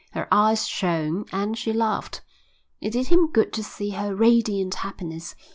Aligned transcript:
Her 0.13 0.27
eyes 0.33 0.67
shone 0.67 1.25
and 1.31 1.55
she 1.55 1.71
laughed. 1.71 2.23
It 2.81 2.93
did 2.93 3.09
him 3.09 3.31
good 3.31 3.53
to 3.53 3.63
see 3.63 3.91
her 3.91 4.15
radiant 4.15 4.73
happiness. 4.73 5.35